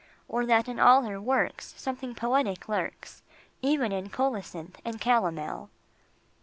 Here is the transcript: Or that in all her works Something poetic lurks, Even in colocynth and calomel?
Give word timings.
Or 0.27 0.47
that 0.47 0.67
in 0.67 0.79
all 0.79 1.03
her 1.03 1.21
works 1.21 1.75
Something 1.77 2.15
poetic 2.15 2.67
lurks, 2.67 3.21
Even 3.61 3.91
in 3.91 4.09
colocynth 4.09 4.77
and 4.83 4.99
calomel? 4.99 5.69